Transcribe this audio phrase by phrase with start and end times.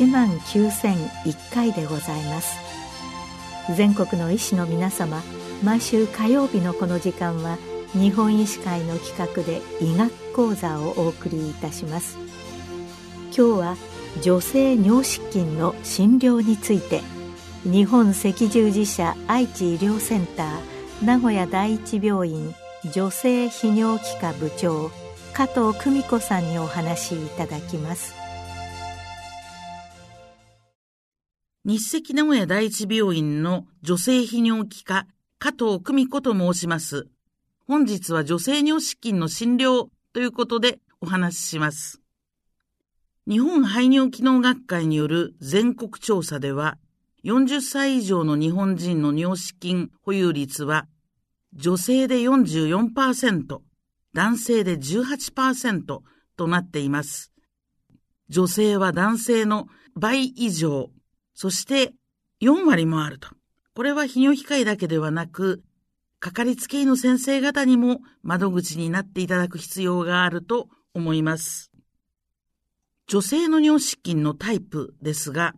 [0.00, 2.56] 1万9001回でございます。
[3.76, 5.22] 全国の医師の皆様
[5.62, 7.58] 毎週火曜日のこの時間は
[7.92, 12.16] 日本医師会の企画で医学講座をお送りいたします。
[13.26, 13.76] 今日は
[14.22, 17.02] 女性尿失禁の診療について
[17.64, 22.54] 日本赤十字社愛知医療センター名古屋第一病院
[22.90, 24.90] 女性泌尿器科部長
[25.34, 28.19] 加藤久美子さんにお話しいただきます。
[31.70, 35.06] 日赤名古屋第一病院の女性泌尿器科
[35.38, 37.06] 加藤久美子と申します。
[37.64, 42.00] 本日は女性尿失禁の診療ということでお話しします。
[43.28, 46.76] 日本排尿機能学会による全国調査では、
[47.22, 50.88] 40歳以上の日本人の尿失禁保有率は、
[51.54, 53.60] 女性で44%、
[54.12, 56.00] 男性で18%
[56.36, 57.30] となっています。
[58.28, 60.90] 女性は男性の倍以上、
[61.40, 61.94] そして
[62.42, 63.30] 4割もあると。
[63.74, 65.62] これは泌尿器科医だけではなく、
[66.18, 71.72] かかりつけ医の先生方にも窓口になっていただく必要があると思います。
[73.06, 75.54] 女性の尿失禁のタイプですが、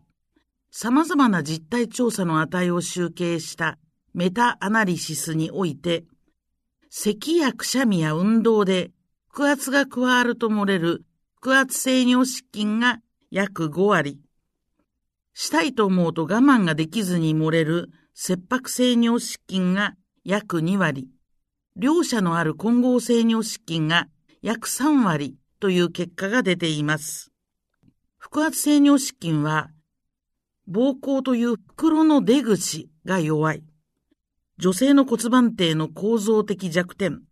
[0.70, 3.76] 様々な実態調査の値を集計した
[4.14, 6.04] メタアナリシスにおいて、
[6.90, 8.92] 咳やくしゃみや運動で
[9.32, 11.02] 腹圧が加わると漏れる
[11.40, 13.00] 腹圧性尿失禁が
[13.32, 14.20] 約5割、
[15.34, 19.94] したいと思うと我慢ができずに漏れる切迫性尿失禁が
[20.24, 21.08] 約2割、
[21.76, 24.08] 両者のある混合性尿失禁が
[24.42, 27.32] 約3割という結果が出ています。
[28.18, 29.70] 腹圧性尿失禁は、
[30.70, 33.64] 膀胱という袋の出口が弱い。
[34.58, 37.22] 女性の骨盤底の構造的弱点、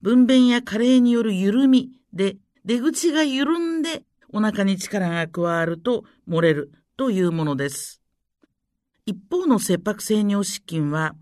[0.00, 8.02] 分娩や加齢による緩みで出口が緩んでお腹に力が加わると漏れるというものです。
[9.06, 11.14] 一方の切迫性尿失禁は、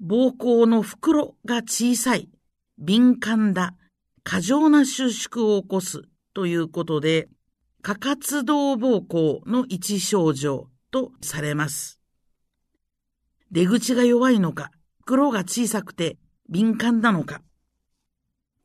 [0.00, 2.30] 膀胱の袋が小さい、
[2.78, 3.74] 敏感だ、
[4.22, 7.28] 過剰な収縮を起こすということで、
[7.82, 11.98] 過活動膀胱の一症状とされます。
[13.50, 16.18] 出口が弱いのか、袋が小さくて
[16.48, 17.42] 敏感なのか、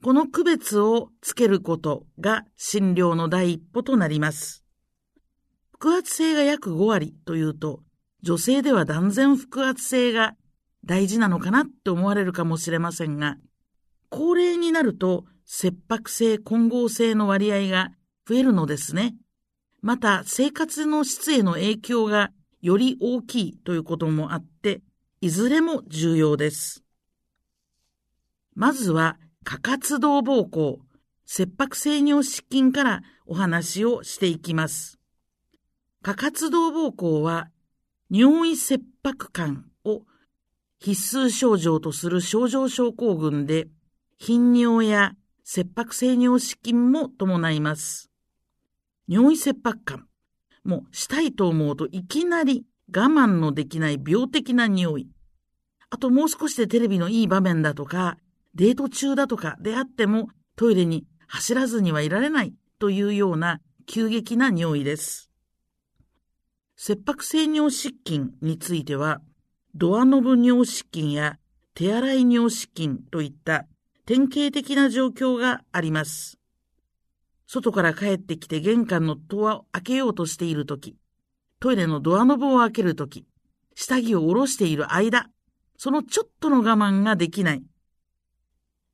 [0.04, 4.59] この区別をつけることが診療の第一歩となります。
[5.82, 7.82] 腹圧性が約5割というと、
[8.22, 10.36] 女性では断然腹圧性が
[10.84, 13.38] 大事なのかなって思われるかもしれませんが、
[14.10, 17.92] 高齢になると切迫性混合性の割合が
[18.28, 19.16] 増えるのですね。
[19.82, 24.82] また生活の質への影響がより大きいということもあって、
[25.22, 26.84] いずれも重要です。
[28.54, 30.80] まずは、過活動膀胱、
[31.26, 34.99] 切迫性尿失禁からお話をしていきます。
[36.02, 37.50] 過活動膀胱は、
[38.10, 40.04] 尿意切迫感を
[40.80, 43.68] 必須症状とする症状症候群で、
[44.18, 48.10] 頻尿や切迫性尿失禁も伴います。
[49.10, 50.08] 尿意切迫感。
[50.64, 55.10] もうしたいと思うといきなり我慢のできない病的な匂い。
[55.90, 58.18] あともう少しでテレビのいい場面だとか、
[58.56, 65.29] デート中だとかであってもトイレに走らずにはいられないというような急激な匂いです。
[66.82, 69.20] 切迫性尿失禁については、
[69.76, 71.38] ドアノブ尿失禁や
[71.74, 73.66] 手洗い尿失禁といった
[74.06, 76.40] 典型的な状況があります。
[77.48, 80.96] 外から帰ってきて玄関の戸を開けようとしているとき、
[81.60, 83.26] トイレのドアノブを開けるとき、
[83.76, 85.30] 下着を下ろしている間、
[85.76, 87.64] そのちょっとの我慢ができない。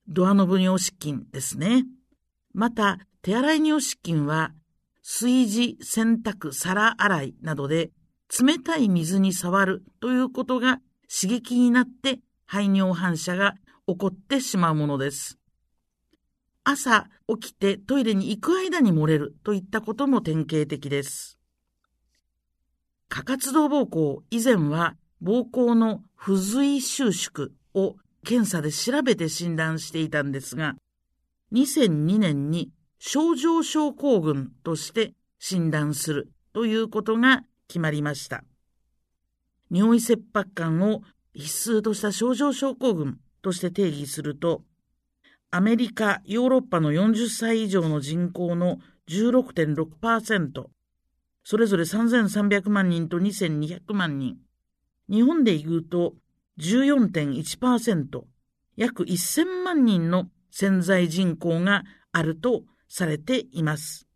[0.08, 1.86] ドアノブ尿失禁ですね。
[2.52, 4.54] また、手洗い尿失禁は、
[5.08, 7.92] 炊事、洗濯、皿洗いなどで
[8.44, 13.54] 冷たい水に触るということが刺激になって排尿反射が
[13.88, 15.38] 起こってしまうものです。
[16.64, 17.06] 朝
[17.40, 21.38] 起きてトイレに行く間に漏れるといったことも典型的です。
[23.08, 30.74] 過活動膀胱以前は膀胱の不随収縮を検査で調べて診断していたんですが、
[31.54, 32.72] 2002年に
[33.08, 38.44] 症状症候群として診断するということが決まりました。
[39.70, 41.04] 尿意切迫感を
[41.36, 44.64] 必須とした症状症候群として定義すると、
[45.52, 50.66] アメリカ、ヨーロッパの40歳以上の人口の16.6%、
[51.44, 54.38] それぞれ3300万人と2200万人、
[55.12, 56.16] 日本で言うと
[56.60, 58.24] 14.1%、
[58.78, 62.64] 約1000万人の潜在人口があると
[62.96, 64.08] されています。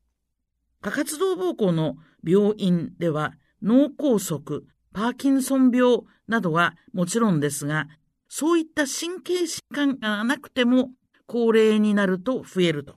[0.79, 4.61] 過活動膀胱の病院では脳梗塞、
[4.93, 7.87] パーキンソン病などはもちろんですが、
[8.29, 10.91] そういった神経疾患がなくても
[11.27, 12.95] 高齢になると増えると。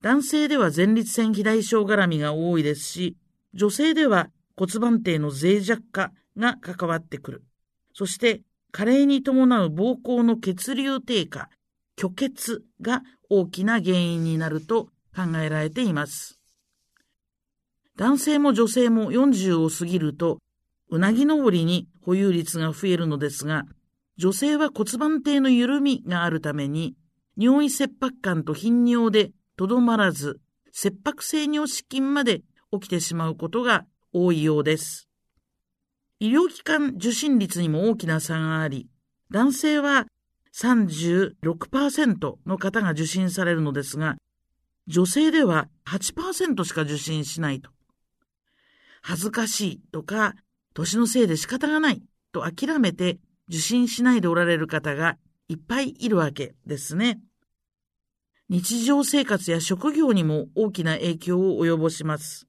[0.00, 3.16] 男性では前立腺肥大症絡みが多いですし、
[3.52, 7.44] 女性では骨盤底の脆弱化が関わってくる。
[7.92, 11.48] そして、加齢に伴う膀胱の血流低下、
[11.98, 16.38] 虚血が大きな原因になると考えられています。
[17.96, 20.38] 男性も女性も40を過ぎると、
[20.90, 23.64] うなぎ登りに保有率が増えるのですが、
[24.18, 26.94] 女性は骨盤底の緩みがあるために、
[27.38, 30.40] 尿意切迫感と頻尿でとどまらず、
[30.72, 35.08] 切迫性尿失禁まで起きてしまうことが多いようです。
[36.18, 38.88] 医療機関受診率にも大きな差があり、
[39.30, 40.06] 男性は
[40.56, 44.16] 36%の方が受診されるのですが、
[44.86, 47.70] 女性では8%しか受診しないと。
[49.02, 50.34] 恥ずかしいとか、
[50.72, 53.18] 年のせいで仕方がないと諦めて
[53.48, 55.18] 受診しないでおられる方が
[55.48, 57.20] いっぱいいるわけですね。
[58.48, 62.46] 日常生活や職業にも大きな影響を及ぼします。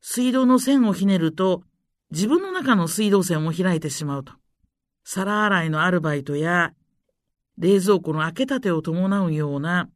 [0.00, 1.62] 水道の線をひねると、
[2.10, 4.39] 自分の中の水道線を開いてしまうと。
[5.12, 6.72] 皿洗いのアルバイトや、
[7.58, 9.88] 冷蔵庫の開けたてを伴うような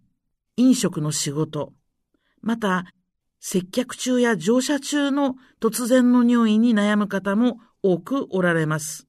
[0.56, 1.72] 飲食の仕事、
[2.40, 2.86] また、
[3.38, 9.06] 接客中や乗車中の突然の尿意に悩む方も多くおられます。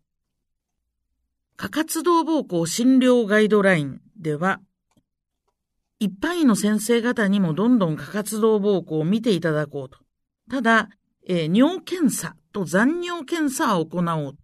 [1.55, 4.59] 過活動膀胱診療ガイドラインでは、
[5.99, 9.97] 一般医の先生方にもどんどん過活動膀胱を見ていただこうと。
[10.51, 10.89] ただ、
[11.27, 14.37] えー、尿検査と残尿検査を行おう。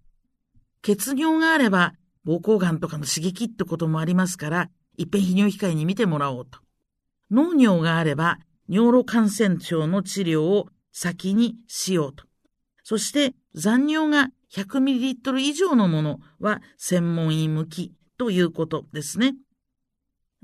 [0.81, 1.93] 血尿があれば、
[2.25, 6.59] 膀胱がんとかの刺激ってこともありますから、一遍泌尿機会に見てもらおうと。
[7.29, 12.25] 脳尿があれば、尿路感染症の治療を先にしようと。
[12.83, 19.35] そして残尿が 100ml 以上のものは専門医向きということですね。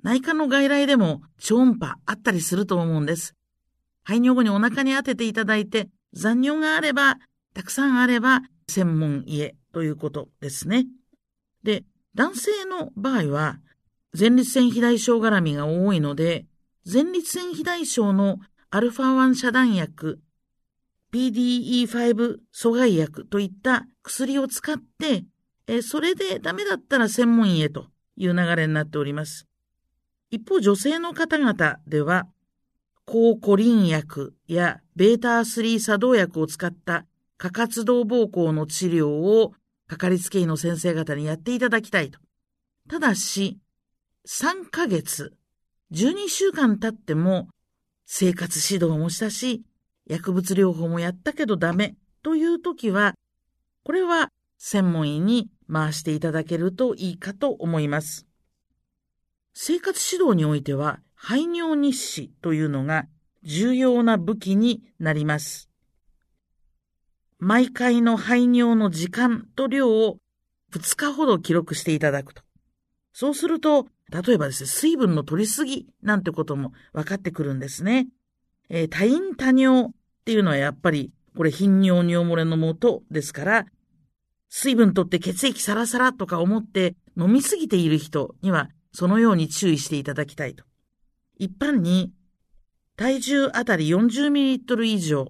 [0.04, 3.34] 内科の外来でも超音波あったりすると思うんです。
[4.04, 7.18] 排尿後にお腹に当てていただいて、残尿があれば、
[7.54, 10.86] たくさんあれば、専門医へということですね。
[11.64, 11.84] で、
[12.16, 13.60] 男性の場合は、
[14.18, 16.46] 前立腺肥大症絡みが多いので、
[16.92, 20.19] 前立腺肥大症のアルファ1遮断薬、
[21.14, 25.25] PDE5 阻害薬といった薬を使って、
[25.68, 29.48] えそれでダメだったら専門医へという流れになっております。
[30.31, 32.28] 一方、女性の方々では、
[33.06, 37.06] 抗コリン薬や β3 作動薬を使った
[37.38, 39.54] 過活動膀胱の治療を
[39.88, 42.19] かかりつけ医の先生方にやっていただきたいと。
[42.89, 43.60] ただし、
[44.28, 45.34] 3ヶ月、
[45.92, 47.48] 12週間経っても
[48.06, 49.63] 生活指導もしたし、
[50.06, 53.13] 薬物療法もやったけどダメという時は、
[53.84, 58.25] これは専門医に回していただけるといいかと思います。
[59.54, 63.08] 生活指導においては、排尿日誌というのが
[63.44, 65.66] 重要な武器になります。
[67.39, 70.17] 毎回の排尿の時間と量を
[70.74, 72.41] 2日ほど記録していただくと。
[73.13, 78.08] そうすると、例えばですね、水分の取りすぎなんてことも分かってくるんですね。
[78.70, 79.91] えー、多飲多尿っ
[80.25, 83.65] ていうのはやっぱり、これ頻尿尿漏れのもとですから、
[84.50, 90.63] 水分取って血液サラサラとか思って飲みすぎている人にはそのように注意していただきたいと。
[91.38, 92.12] 一般に、
[92.96, 95.27] 体重あたり 40ml 以上、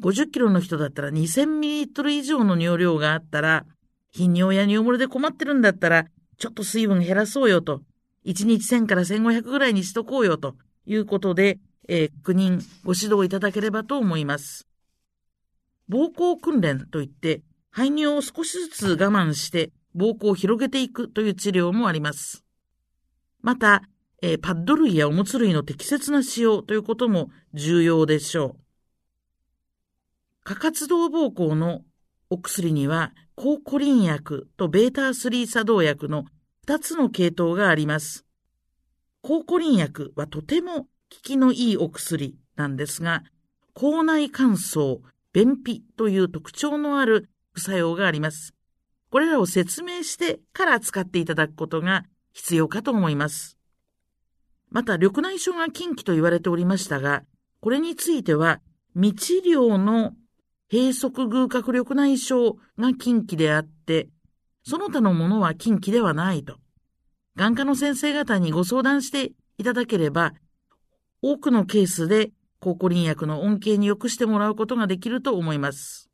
[0.00, 3.66] 50キロの人だったら 2000ml 以上の尿量があったら、
[4.12, 6.06] 頻尿や尿漏れで困ってるんだったら、
[6.38, 7.82] ちょっと水分減らそうよと、
[8.24, 10.54] 1日1000から1500ぐらいにしとこうよと
[10.86, 14.66] いうことで、えー、確認、ご指導いただければと思います。
[15.90, 22.44] 膀胱訓練といって、排尿を少しずつ我慢して膀胱を広げていくという治療もあります。
[23.42, 23.82] また、
[24.22, 28.69] えー、パッド類やおむつ類の適切な使用ということも重要でしょう。
[30.42, 31.82] 過活動膀胱の
[32.30, 36.24] お薬には、抗コリン薬と β3 作動薬の
[36.66, 38.24] 2つの系統があります。
[39.22, 43.22] 抗コリン薬はとても効きのいいお薬なんですが、
[43.74, 45.00] 口内乾燥、
[45.32, 48.54] 便秘という特徴のある副作用があります。
[49.10, 53.58] これらを説明してから使っていただくことが必要かと思います。
[54.70, 57.24] また、緑内障が禁忌と言われておりましたが、
[57.60, 58.60] これについては、
[58.94, 60.14] 未治療の
[60.70, 64.08] 閉塞偶角緑内障が禁忌であって、
[64.62, 66.56] その他のものは禁忌ではないと。
[67.34, 70.32] 眼科の先生方にご相談していただければ、
[71.22, 76.08] 多くのケースで抗コリン薬の恩恵に良くしてもらうことができると思います。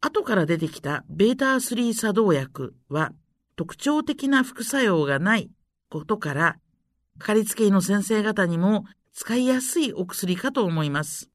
[0.00, 3.12] 後から出てきた β3 作動薬は
[3.56, 5.50] 特徴的な副作用がない
[5.90, 6.56] ことから、
[7.18, 11.30] かかりつけ医の先生方にも使いやすいお薬かと思います。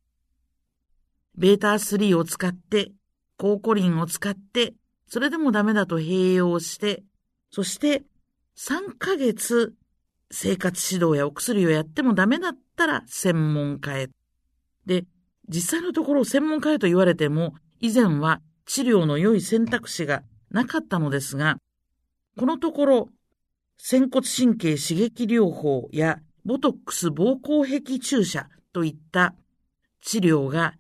[1.37, 2.91] Β3 を使って、
[3.37, 4.73] 抗コリンを使って、
[5.07, 7.03] それでもダメだと併用して、
[7.49, 8.03] そして
[8.57, 9.73] 3ヶ月
[10.31, 14.09] 生活指導やお薬をやってもダメだったら専門家へ。
[14.85, 15.05] で、
[15.49, 21.57] 実際のところ専門家へと言われても、以前は治療の良い選択肢がなかったのですが、
[22.37, 23.09] このところ、
[23.77, 29.33] 仙骨神経刺激療法やボトックス膀胱壁注射といった
[30.01, 30.75] 治療が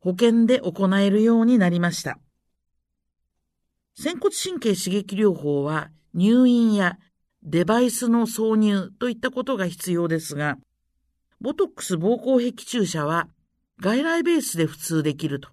[0.00, 2.18] 保険で行えるようになりました。
[3.94, 6.98] 仙骨神経刺激療法は入院や
[7.42, 10.56] デバイスの挿入といったことが必要ですが、
[11.40, 13.28] ボトックス膀胱壁注射は
[13.80, 15.48] 外来ベースで普通できると。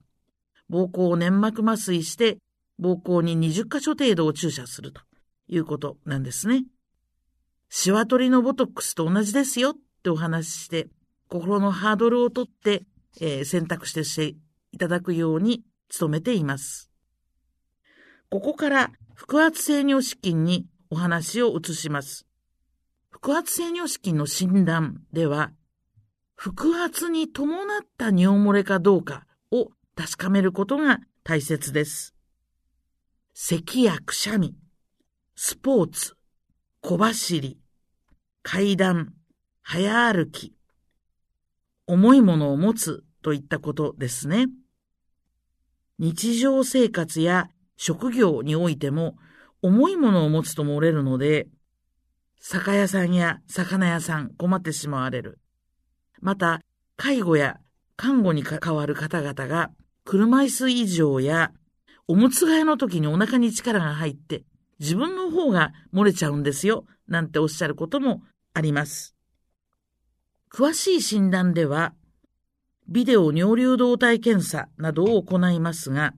[0.69, 2.39] 膀胱を粘膜麻酔して
[2.81, 5.01] 膀胱に20箇所程度を注射すると
[5.47, 6.65] いうことなんですね。
[7.69, 10.87] シワ取りのボトックスと同じですよってお話しして、
[11.29, 12.83] 心のハードルを取って、
[13.19, 14.37] えー、選択してして
[14.71, 15.63] いただくように
[15.99, 16.91] 努めています。
[18.29, 22.25] ここから腹圧性尿失禁にお話を移します。
[23.09, 25.51] 腹圧性尿失禁の診断では、
[26.35, 32.13] 腹圧に伴った尿漏れかどうかを確かめることが大切です。
[33.33, 34.55] 咳やくしゃみ、
[35.35, 36.15] スポーツ、
[36.81, 37.59] 小走り、
[38.43, 39.13] 階段、
[39.61, 40.53] 早歩き、
[41.87, 44.45] 重いものを持つといったことですね。
[45.99, 49.17] 日常生活や職業においても
[49.61, 51.49] 重いものを持つと漏れるので、
[52.39, 55.41] 酒屋さんや魚屋さん困ってしまわれる。
[56.21, 56.61] また、
[56.95, 57.57] 介護や
[57.97, 59.71] 看護に関わる方々が、
[60.05, 61.51] 車椅子異常や、
[62.07, 64.45] おむつ替えの時にお腹に力が入って、
[64.79, 68.21] 自分の方が漏れちゃうんですよ、なんておっしゃることも
[68.53, 69.17] あります。
[70.49, 71.93] 詳しい診断では、
[72.89, 76.13] ビデオ尿流動体検査などを行いますが、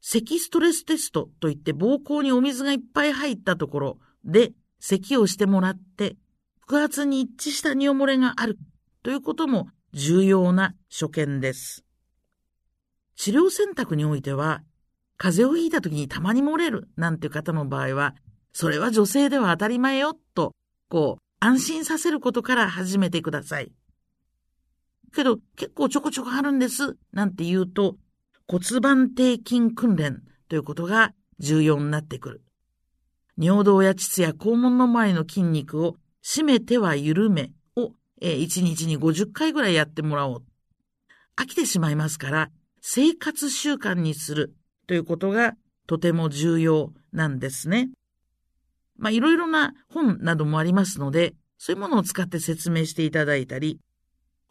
[0.00, 6.16] 咳ストレステストといって膀胱にお水がいっぱい入ったところで咳をしてもらって、
[6.66, 8.58] 腹圧に一致した尿漏れがある
[9.02, 11.84] ということも重要な所見です。
[13.16, 14.62] 治療選択においては、
[15.16, 18.14] 風邪をひいた時にたまに漏れるなんていう方の場合は、
[18.52, 20.52] それは女性では当たり前よと、
[20.88, 23.72] こう、安心させることから始めてください。
[25.14, 27.96] けど、結構ちょこちょこあるんです、なんて言うと、
[28.46, 32.42] 骨盤底筋訓練ということが重要になってくる。
[33.36, 40.44] 尿道や膣や肛門の前の筋肉を締めては緩めを、え、1日に50回ぐらいやってもらおう。
[41.36, 44.54] 飽きてしまいますから、生活習慣にする
[44.86, 45.56] ということが
[45.86, 47.90] とても重要なんですね。
[48.96, 53.80] まあ、いろいろな本などもありますので、そういうものを使って説明していただいたり、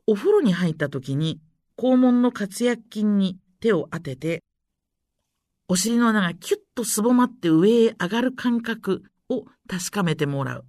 [0.05, 1.39] お風呂に入った時に
[1.77, 4.43] 肛門の活躍筋に手を当てて、
[5.67, 10.65] お尻の穴がキュッとすぼまって上へ上がる感覚を確かめてもらう。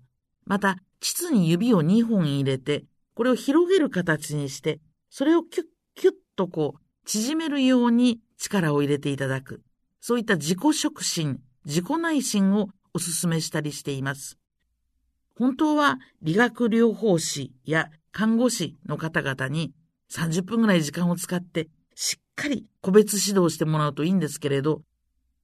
[0.47, 9.63] また、膣に指を2本入れて、これを広げる形にして、それをキュッキュッとこう、縮めるように力を入れていただく。
[10.01, 14.39] そういった自己触診、自己内診をお勧めしたりしています。
[15.37, 19.73] 本当は理学療法士や看護師の方々に
[20.11, 24.83] 30分ぐらい時間を使ってしっかり個別指導してもらうといいんですけれど、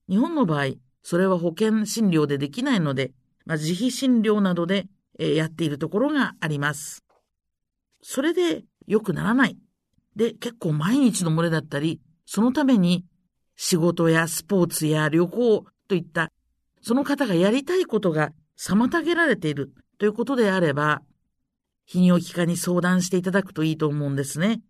[0.09, 3.13] 日本の場合、それは保険診療でできないので、
[3.47, 4.87] まあ、自費診療などで、
[5.19, 7.05] やっているところがあります。
[8.03, 9.59] それで良くならない。
[10.17, 13.05] で、結構毎日の漏れだったり、そのために
[13.55, 16.33] 仕事やスポーツや旅行といった、
[16.81, 21.01] その方がやりたいことが妨げられているということであれば、
[21.91, 24.61] 泌尿器科に相談していただくといいと思うんですね。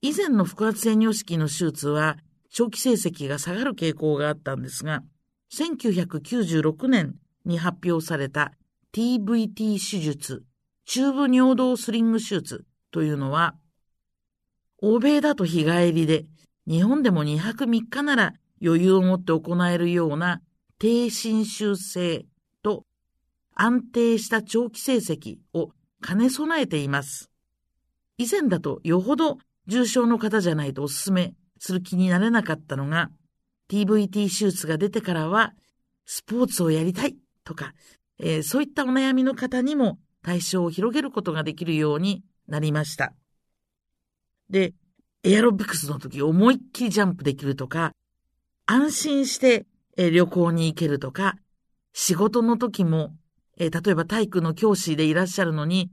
[0.00, 2.16] 以前の腹圧性尿式の手術は
[2.50, 5.02] 長期成績が下がる傾向があったんですが、
[5.52, 8.52] 1996年に発表された
[8.94, 10.42] TVT 手術、
[10.86, 13.56] チューブ尿道スリング手術というのは、
[14.80, 16.24] 欧米だと日帰りで、
[16.66, 18.32] 日本でも2泊3日なら
[18.64, 20.40] 余裕を持って行えるような
[20.78, 22.24] 低侵襲性
[23.54, 25.70] 安定した長期成績を
[26.06, 27.30] 兼ね備えています。
[28.18, 33.10] 以前だとよほど重症の方じゃないとお勧めする気になれなかったのが、
[33.70, 35.54] TVT 手術が出てからは、
[36.04, 37.72] スポーツをやりたいとか、
[38.18, 43.14] えー、そういったお悩みの方にも対象を広げることができるようになりました。
[44.50, 44.74] で、
[45.22, 47.92] エアロビクスの時思いっきりジャンプできるとか、
[48.66, 51.36] 安心して旅行に行けるとか、
[51.92, 53.14] 仕事の時も、
[53.56, 55.90] え例えば体育の教師でいらっしゃるのに、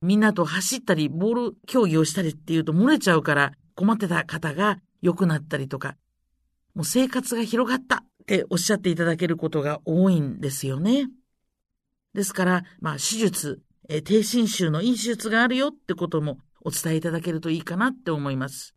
[0.00, 5.96] みんなと走ったり、ボール競技をしたりっていうと漏れちゃうから困ってた方が良くなったりとか、
[6.74, 11.08] もう生活が広がったっておっしゃっていただけることが多いんですよね。
[12.14, 18.74] ですから、まあ手術、え低侵襲のいい手術があるよってこともお伝えいただけるといいかなって思います。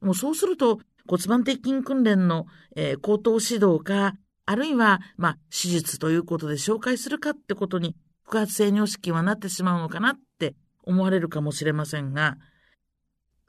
[0.00, 2.46] もうそうすると骨盤鉄筋訓練の、
[2.76, 12.36] えー、口頭指導か、あるいは、まあ、手術ということで紹介するかってことに、腹圧性尿失禁はなってしまうのかなって思われるかもしれませんが、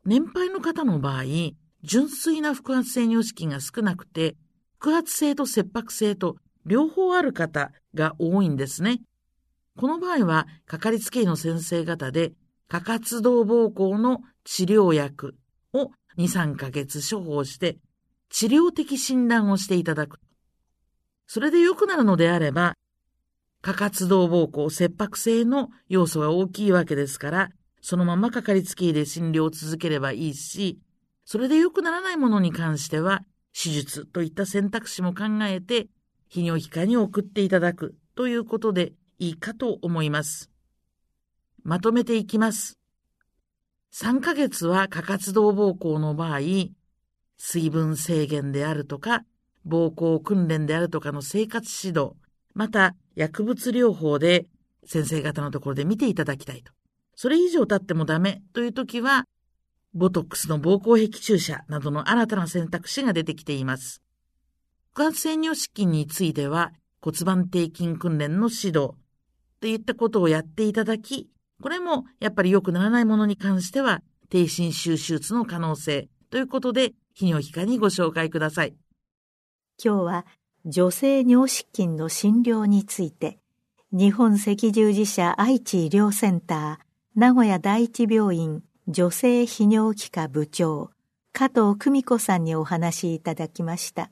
[0.06, 1.24] 年配の方の場合、
[1.84, 4.36] 純粋な腹圧性尿失禁が少なくて、
[4.80, 9.02] 腹圧性と切迫性と両方ある方が多いんですね。
[9.78, 12.34] この場合は、かかりつけ医の先生方で、
[12.68, 15.36] 過活動膀胱の治療薬
[15.74, 17.78] を2、3ヶ月処方して、
[18.30, 20.20] 治療的診断をしていただく。
[21.28, 22.76] それで良くなるのであれば、
[23.62, 27.50] 過活動膀胱切迫性の要素が大きいわけですから、
[27.82, 30.80] そのままかかりつけ医で診療を続ければいいし、
[31.26, 33.22] それで良くならないものに関しては、
[33.54, 35.88] 手術といった選択肢も考えて、
[36.32, 40.50] 泌尿器科に送っていただくということでいいかと思います。
[41.64, 42.78] まとめていきます。
[43.94, 46.40] 3ヶ月は過活動膀胱の場合、
[47.38, 49.24] 水分制限であるとか、
[49.68, 52.14] 膀胱訓練であるとかの生活指導、
[52.54, 54.48] また薬物療法で
[54.86, 56.72] 先生方のところで見ていただきたいと。
[57.16, 59.26] それ以上経ってもダメという時は、
[59.94, 64.02] ボトックスの膀胱壁注射などの新たな選択肢が出てきています。
[64.96, 68.96] 腹圧性尿失禁については骨盤底筋訓練の指導
[69.60, 71.30] といったことをやっていただき、
[71.62, 78.76] これもやっぱり良くならないものに関しては低侵襲手術の可能性ということで泌尿器科にご紹介ください。
[79.82, 80.26] 今日は
[80.66, 83.40] 女性尿失禁の診療について
[83.92, 90.92] 日本赤十字社愛知医療センター名古屋第一病院女性泌尿器科部長
[91.32, 94.12] 加藤久美子さんにお話しいただきました。